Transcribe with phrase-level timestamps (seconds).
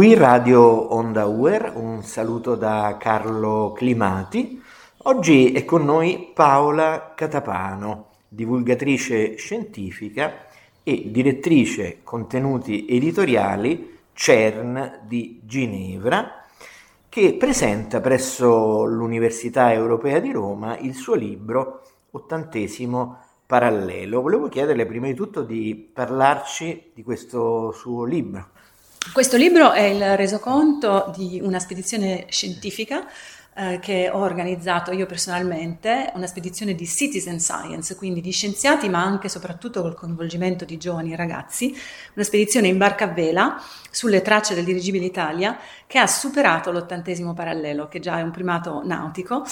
[0.00, 4.58] Qui Radio Onda Uer, un saluto da Carlo Climati.
[5.02, 10.46] Oggi è con noi Paola Catapano, divulgatrice scientifica
[10.82, 16.46] e direttrice contenuti editoriali CERN di Ginevra,
[17.10, 24.22] che presenta presso l'Università Europea di Roma il suo libro Ottantesimo Parallelo.
[24.22, 28.52] Volevo chiederle prima di tutto di parlarci di questo suo libro.
[29.08, 33.08] Questo libro è il resoconto di una spedizione scientifica
[33.54, 39.02] eh, che ho organizzato io personalmente, una spedizione di citizen science, quindi di scienziati ma
[39.02, 41.76] anche e soprattutto col coinvolgimento di giovani ragazzi,
[42.14, 47.34] una spedizione in barca a vela sulle tracce del dirigibile Italia che ha superato l'ottantesimo
[47.34, 49.44] parallelo, che già è un primato nautico,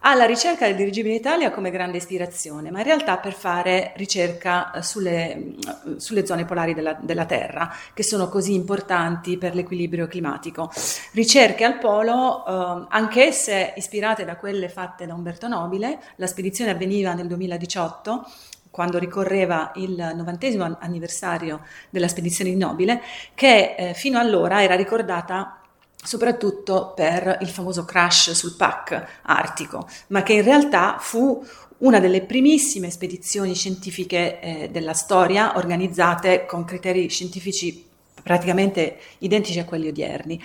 [0.00, 4.82] alla ricerca del dirigibile Italia come grande ispirazione, ma in realtà per fare ricerca eh,
[4.82, 5.54] sulle, eh,
[5.96, 10.70] sulle zone polari della, della, Terra, che sono così importanti per l'equilibrio climatico.
[11.12, 17.12] Ricerche al polo, eh, anch'esse ispirate da quelle fatte da Umberto Nobile, la spedizione avveniva
[17.12, 18.26] nel 2018
[18.70, 23.02] quando ricorreva il novantesimo anniversario della spedizione di Nobile,
[23.34, 25.59] che eh, fino allora era ricordata
[26.02, 31.44] soprattutto per il famoso crash sul PAC artico, ma che in realtà fu
[31.78, 37.86] una delle primissime spedizioni scientifiche eh, della storia organizzate con criteri scientifici
[38.22, 40.42] praticamente identici a quelli odierni.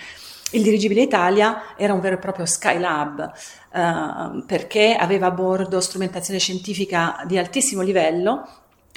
[0.52, 3.32] Il dirigibile Italia era un vero e proprio Skylab
[3.72, 8.48] eh, perché aveva a bordo strumentazione scientifica di altissimo livello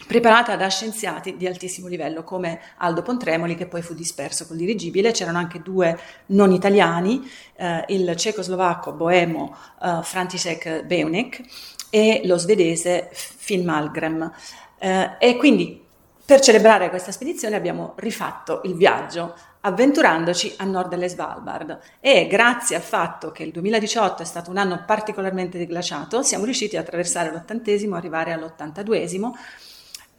[0.07, 5.11] preparata da scienziati di altissimo livello come Aldo Pontremoli che poi fu disperso col dirigibile,
[5.11, 5.97] c'erano anche due
[6.27, 11.41] non italiani, eh, il cecoslovacco boemo eh, František Beunek
[11.89, 14.31] e lo svedese Finn Malgren.
[14.77, 15.87] Eh, e quindi
[16.23, 22.77] per celebrare questa spedizione abbiamo rifatto il viaggio avventurandoci a nord delle Svalbard e grazie
[22.77, 27.31] al fatto che il 2018 è stato un anno particolarmente glaciato siamo riusciti a attraversare
[27.31, 29.35] l'ottantesimo, arrivare all'ottantaduesimo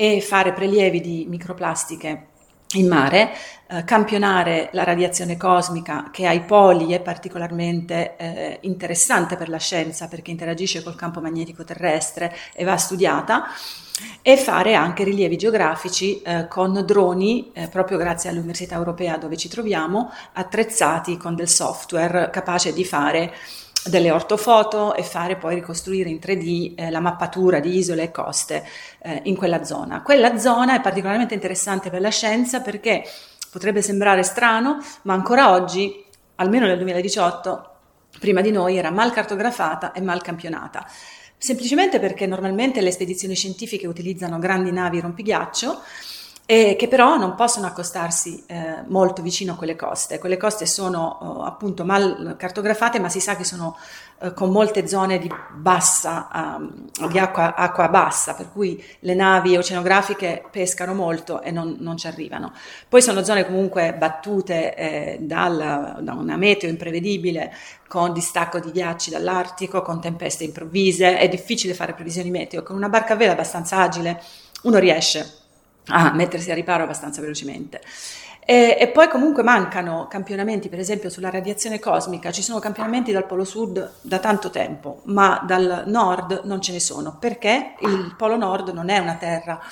[0.01, 2.29] e fare prelievi di microplastiche
[2.77, 3.33] in mare,
[3.69, 10.09] eh, campionare la radiazione cosmica che ai poli è particolarmente eh, interessante per la scienza
[10.09, 13.45] perché interagisce col campo magnetico terrestre e va studiata
[14.23, 19.51] e fare anche rilievi geografici eh, con droni, eh, proprio grazie all'Università Europea dove ci
[19.51, 23.35] troviamo, attrezzati con del software capace di fare
[23.85, 28.65] delle ortofoto e fare poi ricostruire in 3D eh, la mappatura di isole e coste
[29.03, 30.03] eh, in quella zona.
[30.03, 33.05] Quella zona è particolarmente interessante per la scienza perché
[33.51, 36.05] potrebbe sembrare strano, ma ancora oggi,
[36.37, 37.69] almeno nel 2018,
[38.19, 40.87] prima di noi era mal cartografata e mal campionata.
[41.39, 45.81] Semplicemente perché normalmente le spedizioni scientifiche utilizzano grandi navi rompighiaccio
[46.51, 50.19] e che però non possono accostarsi eh, molto vicino a quelle coste.
[50.19, 53.79] Quelle coste sono eh, appunto mal cartografate, ma si sa che sono
[54.21, 56.29] eh, con molte zone di bassa,
[56.59, 61.97] um, di acqua, acqua, bassa, per cui le navi oceanografiche pescano molto e non, non
[61.97, 62.53] ci arrivano.
[62.89, 67.55] Poi sono zone comunque battute eh, dal, da una meteo imprevedibile,
[67.87, 72.65] con distacco di ghiacci dall'Artico, con tempeste improvvise, è difficile fare previsioni meteo.
[72.65, 74.21] Con una barca a vela abbastanza agile
[74.63, 75.40] uno riesce
[75.91, 77.81] a mettersi a riparo abbastanza velocemente.
[78.51, 83.25] E, e, poi comunque mancano campionamenti, per esempio sulla radiazione cosmica, ci sono campionamenti dal
[83.25, 88.37] Polo Sud da tanto tempo, ma dal Nord non ce ne sono, perché il Polo
[88.37, 89.63] Nord non è una terra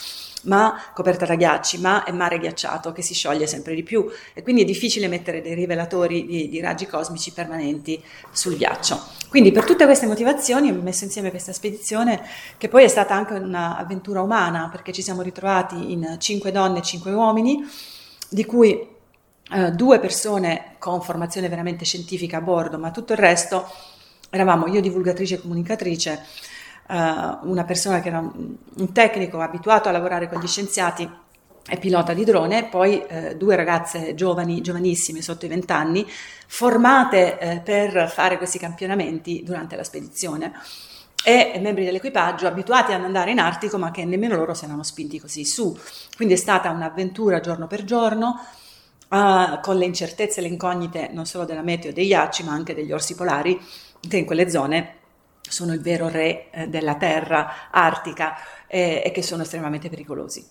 [0.42, 4.44] ma coperta da ghiacci, ma è mare ghiacciato che si scioglie sempre di più e
[4.44, 8.00] quindi è difficile mettere dei rivelatori di, di raggi cosmici permanenti
[8.30, 9.02] sul ghiaccio.
[9.28, 12.24] Quindi per tutte queste motivazioni ho messo insieme questa spedizione
[12.56, 16.82] che poi è stata anche un'avventura umana perché ci siamo ritrovati in cinque donne e
[16.82, 17.66] cinque uomini
[18.28, 18.96] di cui
[19.50, 23.66] eh, due persone con formazione veramente scientifica a bordo, ma tutto il resto
[24.30, 26.22] eravamo io divulgatrice e comunicatrice,
[26.88, 31.10] eh, una persona che era un, un, tecnico abituato a lavorare con gli scienziati
[31.70, 36.06] e pilota di drone, poi eh, due ragazze giovani, giovanissime, sotto i vent'anni,
[36.46, 40.52] formate eh, per fare questi campionamenti durante la spedizione
[41.24, 45.20] e membri dell'equipaggio abituati ad andare in Artico ma che nemmeno loro si erano spinti
[45.20, 45.76] così su.
[46.16, 48.40] Quindi è stata un'avventura giorno per giorno
[49.08, 52.52] uh, con le incertezze e le incognite non solo della meteo e dei ghiacci ma
[52.52, 53.60] anche degli orsi polari
[54.00, 54.96] che in quelle zone
[55.40, 58.36] sono il vero re eh, della terra artica
[58.66, 60.46] eh, e che sono estremamente pericolosi.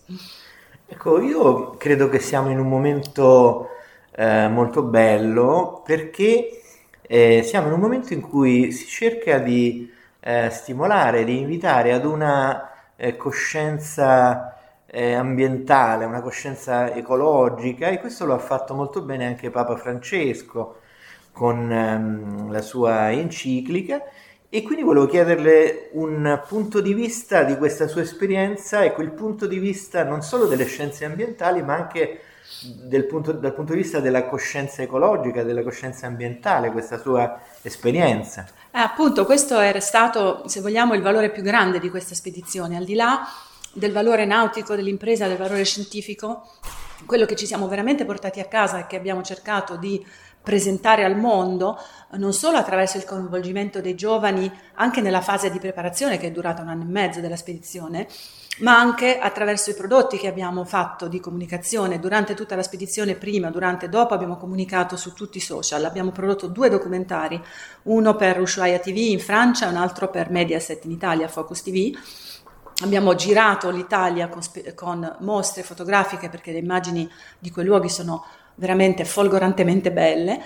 [0.87, 3.69] Ecco, io credo che siamo in un momento
[4.15, 6.61] eh, molto bello perché
[7.01, 12.05] eh, siamo in un momento in cui si cerca di eh, stimolare, di invitare ad
[12.05, 19.25] una eh, coscienza eh, ambientale, una coscienza ecologica e questo lo ha fatto molto bene
[19.27, 20.77] anche Papa Francesco
[21.31, 24.01] con ehm, la sua enciclica.
[24.49, 29.45] E quindi volevo chiederle un punto di vista di questa sua esperienza, ecco il punto
[29.45, 32.21] di vista non solo delle scienze ambientali ma anche
[33.07, 38.45] punto, dal punto di vista della coscienza ecologica, della coscienza ambientale, questa sua esperienza.
[38.71, 42.85] Eh, appunto, questo era stato, se vogliamo, il valore più grande di questa spedizione, al
[42.85, 43.27] di là
[43.73, 46.49] del valore nautico dell'impresa, del valore scientifico,
[47.05, 50.03] quello che ci siamo veramente portati a casa e che abbiamo cercato di
[50.47, 51.77] presentare al mondo,
[52.11, 56.61] non solo attraverso il coinvolgimento dei giovani, anche nella fase di preparazione che è durata
[56.61, 58.07] un anno e mezzo della spedizione,
[58.59, 63.51] ma anche attraverso i prodotti che abbiamo fatto di comunicazione durante tutta la spedizione, prima,
[63.51, 65.83] durante e dopo, abbiamo comunicato su tutti i social.
[65.83, 67.43] Abbiamo prodotto due documentari,
[67.83, 71.93] uno per Ushuaia TV in Francia e un altro per Mediaset in Italia, Focus TV.
[72.83, 74.41] Abbiamo girato l'Italia con,
[74.75, 78.23] con mostre fotografiche perché le immagini di quei luoghi sono
[78.57, 80.41] veramente folgorantemente belle.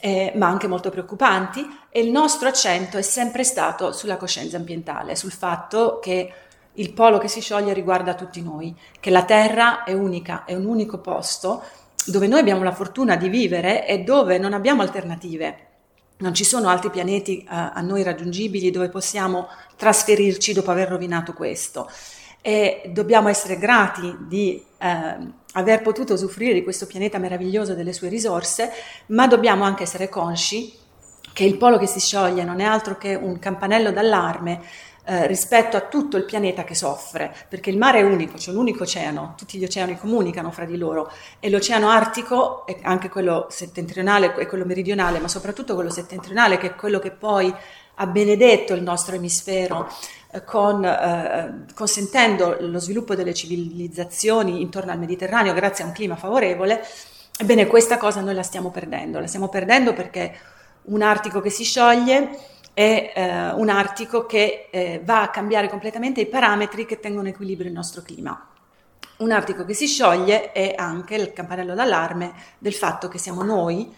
[0.00, 5.16] Eh, ma anche molto preoccupanti, e il nostro accento è sempre stato sulla coscienza ambientale,
[5.16, 6.32] sul fatto che
[6.74, 10.66] il polo che si scioglie riguarda tutti noi, che la Terra è unica, è un
[10.66, 11.64] unico posto
[12.06, 15.66] dove noi abbiamo la fortuna di vivere e dove non abbiamo alternative.
[16.18, 21.32] Non ci sono altri pianeti uh, a noi raggiungibili dove possiamo trasferirci dopo aver rovinato
[21.32, 21.90] questo.
[22.40, 27.92] E dobbiamo essere grati di uh, aver potuto usufruire di questo pianeta meraviglioso e delle
[27.92, 28.70] sue risorse,
[29.06, 30.72] ma dobbiamo anche essere consci
[31.32, 34.60] che il polo che si scioglie non è altro che un campanello d'allarme
[35.04, 38.58] eh, rispetto a tutto il pianeta che soffre, perché il mare è unico, c'è un
[38.58, 41.10] unico oceano, tutti gli oceani comunicano fra di loro
[41.40, 46.74] e l'oceano artico, anche quello settentrionale e quello meridionale, ma soprattutto quello settentrionale, che è
[46.74, 47.54] quello che poi
[48.00, 49.88] ha benedetto il nostro emisfero,
[50.30, 56.16] eh, con, eh, consentendo lo sviluppo delle civilizzazioni intorno al Mediterraneo grazie a un clima
[56.16, 56.84] favorevole,
[57.38, 60.36] ebbene questa cosa noi la stiamo perdendo, la stiamo perdendo perché
[60.82, 62.38] un Artico che si scioglie
[62.72, 67.34] è eh, un Artico che eh, va a cambiare completamente i parametri che tengono in
[67.34, 68.48] equilibrio il nostro clima.
[69.18, 73.92] Un Artico che si scioglie è anche il campanello d'allarme del fatto che siamo noi,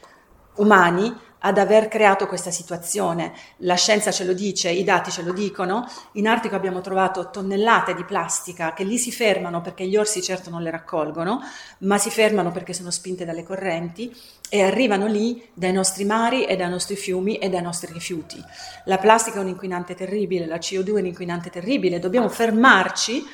[0.54, 3.32] umani, ad aver creato questa situazione.
[3.58, 5.86] La scienza ce lo dice, i dati ce lo dicono.
[6.12, 10.50] In Artico abbiamo trovato tonnellate di plastica che lì si fermano perché gli orsi certo
[10.50, 11.40] non le raccolgono,
[11.78, 14.14] ma si fermano perché sono spinte dalle correnti
[14.48, 18.42] e arrivano lì dai nostri mari e dai nostri fiumi e dai nostri rifiuti.
[18.84, 23.24] La plastica è un inquinante terribile, la CO2 è un inquinante terribile, dobbiamo fermarci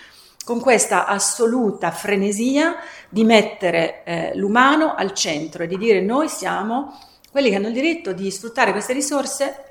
[0.45, 2.77] con questa assoluta frenesia
[3.09, 6.97] di mettere eh, l'umano al centro e di dire noi siamo
[7.37, 9.65] quelli che hanno il diritto di sfruttare queste risorse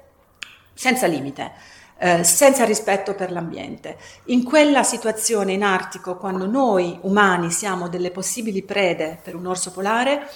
[0.75, 1.53] senza limite,
[1.97, 3.97] eh, senza rispetto per l'ambiente.
[4.25, 9.71] In quella situazione in Artico, quando noi umani siamo delle possibili prede per un orso
[9.71, 10.29] polare,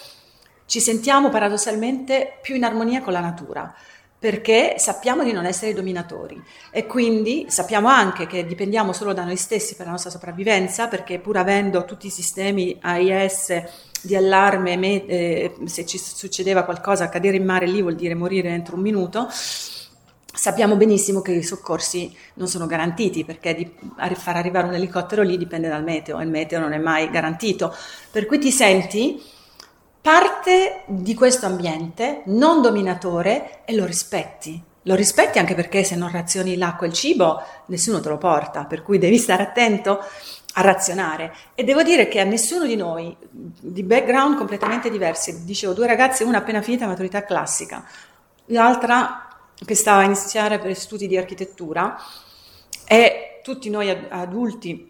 [0.65, 3.75] ci sentiamo paradossalmente più in armonia con la natura
[4.19, 9.37] perché sappiamo di non essere dominatori e quindi sappiamo anche che dipendiamo solo da noi
[9.37, 13.63] stessi per la nostra sopravvivenza, perché pur avendo tutti i sistemi AIS
[14.01, 18.75] di allarme, eh, se ci succedeva qualcosa, cadere in mare lì vuol dire morire entro
[18.75, 23.71] un minuto, sappiamo benissimo che i soccorsi non sono garantiti perché di
[24.15, 27.73] far arrivare un elicottero lì dipende dal meteo e il meteo non è mai garantito.
[28.11, 29.21] Per cui ti senti
[30.01, 34.61] parte di questo ambiente non dominatore e lo rispetti.
[34.83, 38.65] Lo rispetti anche perché se non razioni l'acqua e il cibo nessuno te lo porta,
[38.65, 39.99] per cui devi stare attento
[40.53, 41.33] a razionare.
[41.53, 46.23] E devo dire che a nessuno di noi, di background completamente diversi, dicevo due ragazze,
[46.23, 47.85] una appena finita maturità classica,
[48.47, 49.27] l'altra
[49.63, 51.97] che stava a iniziare per studi di architettura,
[52.87, 54.88] e tutti noi adulti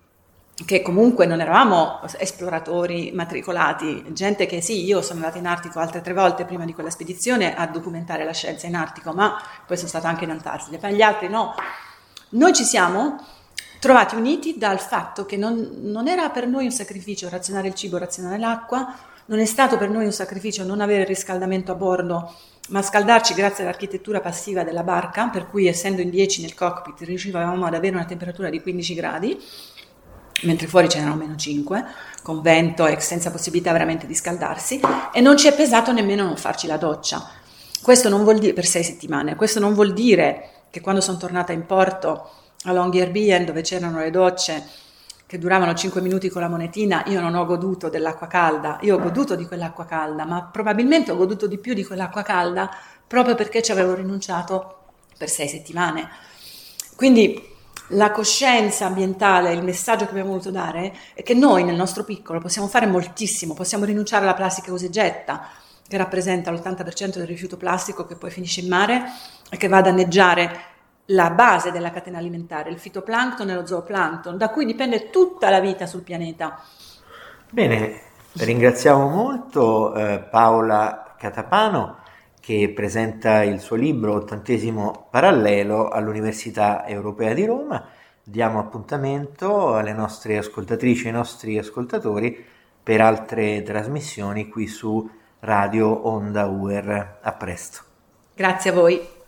[0.65, 6.01] che comunque non eravamo esploratori matricolati, gente che sì, io sono andata in Artico altre
[6.01, 9.87] tre volte prima di quella spedizione a documentare la scienza in Artico, ma poi sono
[9.87, 11.53] stata anche in Antartide, ma gli altri no.
[12.29, 13.23] Noi ci siamo
[13.79, 17.97] trovati uniti dal fatto che non, non era per noi un sacrificio razionare il cibo,
[17.97, 18.93] razionare l'acqua,
[19.25, 22.33] non è stato per noi un sacrificio non avere il riscaldamento a bordo,
[22.69, 27.65] ma scaldarci grazie all'architettura passiva della barca, per cui essendo in 10 nel cockpit riuscivamo
[27.65, 29.39] ad avere una temperatura di 15 gradi
[30.43, 31.85] mentre fuori ce n'erano meno 5,
[32.21, 34.79] con vento e senza possibilità veramente di scaldarsi,
[35.13, 37.29] e non ci è pesato nemmeno non farci la doccia.
[37.81, 41.53] Questo non vuol dire, per sei settimane, questo non vuol dire che quando sono tornata
[41.53, 42.29] in porto
[42.63, 44.67] a Longyearbyen, dove c'erano le docce
[45.25, 48.99] che duravano 5 minuti con la monetina, io non ho goduto dell'acqua calda, io ho
[48.99, 52.69] goduto di quell'acqua calda, ma probabilmente ho goduto di più di quell'acqua calda
[53.05, 54.77] proprio perché ci avevo rinunciato
[55.17, 56.09] per sei settimane.
[56.95, 57.57] Quindi
[57.89, 62.39] la coscienza ambientale, il messaggio che abbiamo voluto dare è che noi nel nostro piccolo
[62.39, 65.47] possiamo fare moltissimo, possiamo rinunciare alla plastica usa getta,
[65.87, 69.03] che rappresenta l'80% del rifiuto plastico che poi finisce in mare
[69.49, 70.51] e che va a danneggiare
[71.05, 75.59] la base della catena alimentare, il fitoplancton e lo zooplancton, da cui dipende tutta la
[75.59, 76.61] vita sul pianeta.
[77.49, 78.01] Bene,
[78.33, 81.98] ringraziamo molto eh, Paola Catapano
[82.39, 87.87] che presenta il suo libro Ottantesimo Parallelo all'Università Europea di Roma.
[88.23, 92.45] Diamo appuntamento alle nostre ascoltatrici e ai nostri ascoltatori
[92.81, 95.09] per altre trasmissioni qui su
[95.41, 97.17] Radio Onda UR.
[97.21, 97.81] A presto.
[98.35, 99.18] Grazie a voi.